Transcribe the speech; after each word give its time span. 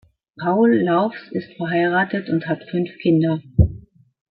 Paul 0.39 0.81
Laufs 0.81 1.29
ist 1.31 1.55
verheiratet 1.57 2.27
und 2.29 2.47
hat 2.47 2.63
fünf 2.71 2.89
Kinder. 3.03 3.39